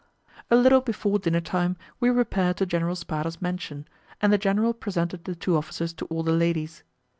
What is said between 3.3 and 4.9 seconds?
mansion, and the general